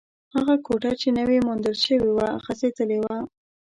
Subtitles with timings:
[0.35, 3.17] هغه کوټه چې نوې موندل شوې وه، غږېدلې وه.